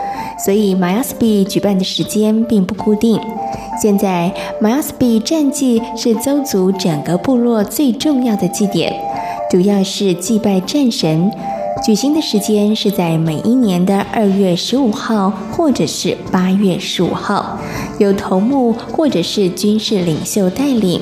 [0.44, 3.18] 所以马雅斯比举办的时间并不固定。
[3.82, 4.30] 现在，
[4.60, 8.94] 马雅斯比战祭是邹族整个部落最重要的祭典，
[9.50, 11.32] 主要是祭拜战神。
[11.80, 17.58] 举行的时间是在每一年的二月十五号，或者是八月十五号，
[17.98, 21.02] 由头目或者是军事领袖带领。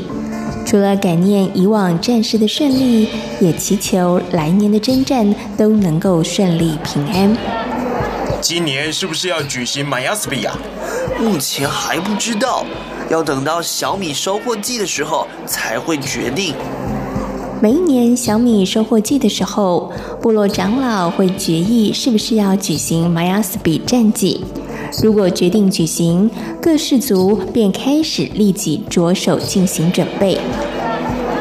[0.66, 3.10] 除了感念以往战事的顺利，
[3.42, 7.36] 也祈求来年的征战都能够顺利平安。
[8.40, 10.58] 今年是不是要举行马雅斯比呀？
[11.20, 12.64] 目前还不知道，
[13.10, 16.54] 要等到小米收获季的时候才会决定。
[17.62, 19.92] 每一年小米收获季的时候，
[20.22, 24.46] 部落长老会决议是不是要举行玛雅斯比战祭。
[25.04, 26.32] 如果决定举行，
[26.62, 30.40] 各氏族便开始立即着手进行准备。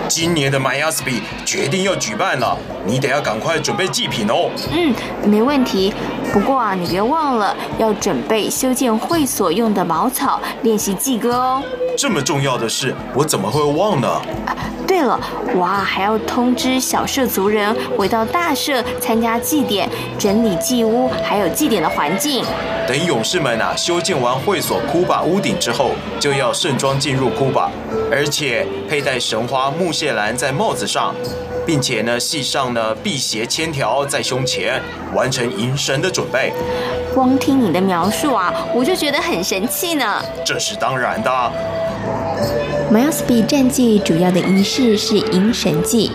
[0.09, 4.51] 今年的玛雅斯比决定要举办了，你得要赶快准备祭品哦。
[4.73, 4.93] 嗯，
[5.25, 5.93] 没问题。
[6.33, 11.63] 不过啊，你别忘了要准备修建会所用的茅草，练习祭歌哦。
[11.97, 14.09] 这么重要的事，我怎么会忘呢？
[14.47, 14.57] 啊，
[14.99, 15.21] 对了，
[15.55, 19.89] 哇，还要通知小社族人回到大社参加祭典，
[20.19, 22.45] 整理祭屋，还有祭典的环境。
[22.85, 27.71] 等勇士们啊修建完会所库巴屋顶之后，就要盛装进入库巴，
[28.11, 31.15] 而且佩戴神花木屑兰在帽子上，
[31.65, 34.83] 并且呢系上呢辟邪千条在胸前，
[35.15, 36.53] 完成迎神的准备。
[37.15, 40.21] 光听你的描述啊，我就觉得很神气呢。
[40.45, 41.53] 这是当然的。
[42.91, 46.11] 马雅斯比战祭主要的仪式是迎神祭。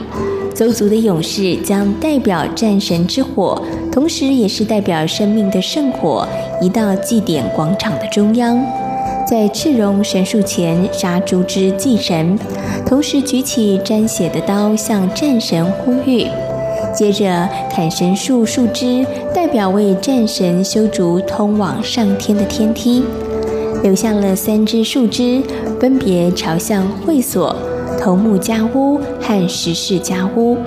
[0.56, 3.62] 邹族的勇士将代表战神之火，
[3.92, 6.28] 同时也是代表生命的圣火，
[6.60, 8.60] 移到祭典广场的中央，
[9.28, 12.38] 在赤绒神树前杀猪之祭神，
[12.88, 16.26] 同时举起沾血的刀向战神呼吁，
[16.96, 23.04] 接着砍神树树枝，代表为战神修筑通往上天的天梯，
[23.84, 25.44] 留下了三支树枝，
[25.80, 27.56] 分别朝向会所。
[28.00, 30.58] 头目家屋和石室家屋，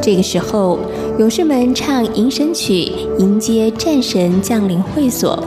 [0.00, 0.78] 这个时候，
[1.18, 5.42] 勇士们唱迎神曲，迎接战神降临会所。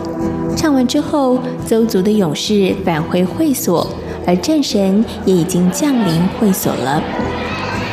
[0.55, 3.87] 唱完之后，邹族的勇士返回会所，
[4.25, 7.01] 而战神也已经降临会所了。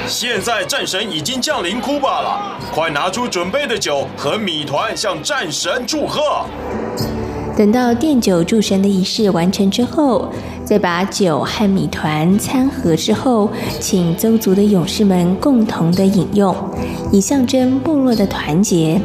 [0.06, 6.44] 现在战神已经降临库巴了，快拿出准备的酒和米团，向战神祝贺。
[7.56, 10.28] 等到奠酒祝神的仪式完成之后，
[10.64, 13.48] 再把酒和米团掺合之后，
[13.78, 16.54] 请邹族的勇士们共同的饮用，
[17.12, 19.00] 以象征部落的团结。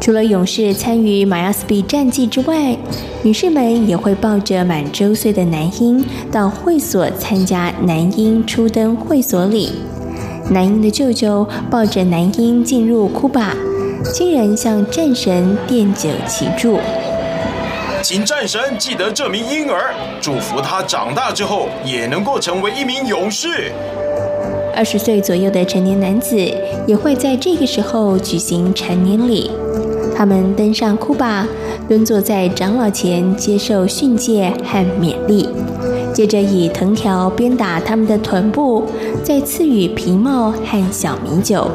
[0.00, 2.76] 除了勇士参与马雅斯比战祭之外，
[3.22, 9.68] 女士们也会抱着满周岁的男婴到会所参加男婴初登会所礼。
[10.48, 13.54] 男婴的舅舅抱着男婴进入库巴，
[14.14, 16.78] 亲人向战神奠酒祈祝。
[18.02, 23.70] 请战神记得这名婴儿，祝福他长大之后也能够成为一名勇士。
[24.74, 26.36] 二十岁左右的成年男子
[26.86, 29.50] 也会在这个时候举行成年礼。
[30.16, 31.46] 他们登上库巴，
[31.88, 35.48] 蹲坐在长老前接受训诫和勉励，
[36.14, 38.84] 接着以藤条鞭打他们的臀部，
[39.22, 41.70] 再赐予皮帽和小米酒。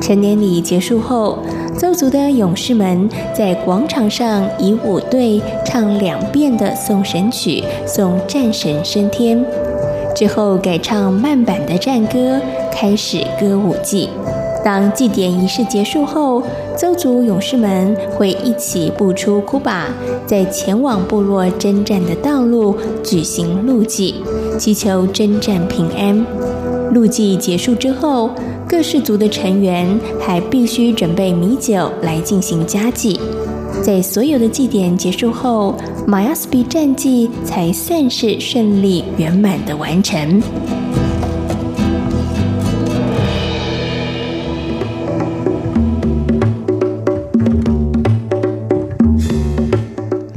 [0.00, 1.38] 成年礼结束后，
[1.80, 9.42] 邹族的勇士们在广场上以舞队唱两遍的送神曲，送战神升天。
[10.14, 12.38] 之后改唱慢板的战歌，
[12.70, 14.10] 开始歌舞祭。
[14.62, 16.42] 当祭典仪式结束后，
[16.76, 19.88] 邹族勇士们会一起步出库巴，
[20.26, 24.16] 在前往部落征战的道路举行路祭，
[24.58, 26.26] 祈求征战平安。
[26.92, 28.30] 路祭结束之后，
[28.68, 29.86] 各氏族的成员
[30.20, 33.18] 还必须准备米酒来进行加祭。
[33.82, 35.74] 在所有的祭典结束后，
[36.06, 40.42] 马雅斯比战祭才算是顺利圆满的完成。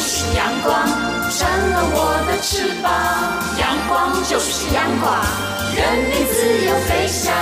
[0.00, 0.88] 是阳光，
[1.30, 2.88] 成了我的翅膀。
[3.60, 5.14] 阳光就是阳光，
[5.76, 7.32] 任你自由飞翔。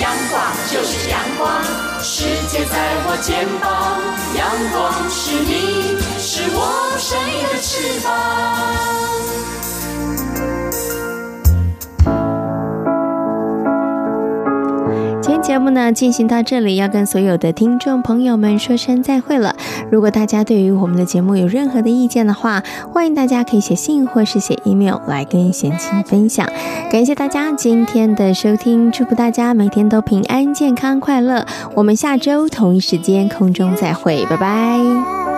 [0.00, 0.40] 阳光
[0.70, 1.64] 就是阳光，
[2.02, 2.76] 世界在
[3.06, 3.98] 我肩膀。
[4.36, 6.58] 阳光是你，是我
[6.98, 8.06] 生命的翅膀。
[15.44, 19.54] 节目呢进行到这里，要跟所有的听众朋友们说声再会了。
[19.90, 26.48] 如果大家对于我们的节目有任何的意见的话，欢迎大家可以写信或是写 email 来跟贤青分享。
[26.90, 31.46] 感谢大家今天的收听，祝福大家每天都平安、健康、快乐。
[31.74, 35.33] 我们下周同一时间空中再会，拜拜。